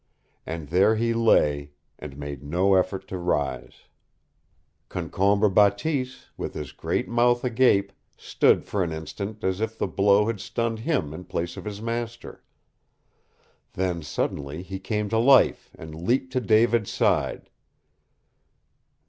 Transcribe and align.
And 0.47 0.69
there 0.69 0.95
he 0.95 1.13
lay, 1.13 1.73
and 1.99 2.17
made 2.17 2.41
no 2.43 2.73
effort 2.73 3.07
to 3.09 3.19
rise. 3.19 3.83
Concombre 4.89 5.47
Bateese, 5.47 6.31
with 6.37 6.55
his 6.55 6.71
great 6.71 7.07
mouth 7.07 7.43
agape, 7.43 7.91
stood 8.17 8.65
for 8.65 8.81
an 8.83 8.91
instant 8.91 9.43
as 9.43 9.61
if 9.61 9.77
the 9.77 9.85
blow 9.85 10.25
had 10.25 10.39
stunned 10.39 10.79
him 10.79 11.13
in 11.13 11.25
place 11.25 11.55
of 11.55 11.65
his 11.65 11.83
master. 11.83 12.43
Then, 13.73 14.01
suddenly 14.01 14.63
he 14.63 14.79
came 14.79 15.07
to 15.09 15.19
life, 15.19 15.69
and 15.77 15.93
leaped 15.93 16.33
to 16.33 16.41
David's 16.41 16.89
side. 16.91 17.51